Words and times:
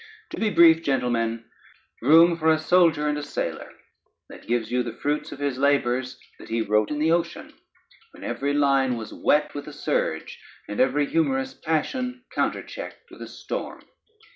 To 0.31 0.39
be 0.39 0.49
brief, 0.49 0.81
gentlemen, 0.81 1.45
room 2.01 2.35
for 2.35 2.49
a 2.51 2.57
soldier 2.57 3.07
and 3.07 3.19
a 3.19 3.21
sailor, 3.21 3.71
that 4.29 4.47
gives 4.47 4.71
you 4.71 4.81
the 4.81 4.95
fruits 4.97 5.31
of 5.31 5.37
his 5.37 5.59
labors 5.59 6.19
that 6.39 6.49
he 6.49 6.59
wrote 6.63 6.89
in 6.89 6.97
the 6.97 7.11
ocean, 7.11 7.53
when 8.09 8.23
every 8.23 8.55
line 8.55 8.97
was 8.97 9.13
wet 9.13 9.53
with 9.53 9.67
a 9.67 9.73
surge, 9.73 10.39
and 10.67 10.79
every 10.79 11.05
humorous 11.05 11.53
passion 11.53 12.23
counterchecked 12.33 13.11
with 13.11 13.21
a 13.21 13.27
storm. 13.27 13.83